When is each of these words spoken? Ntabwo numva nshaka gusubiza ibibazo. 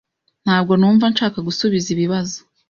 Ntabwo 0.45 0.73
numva 0.75 1.05
nshaka 1.13 1.37
gusubiza 1.47 1.87
ibibazo. 1.95 2.37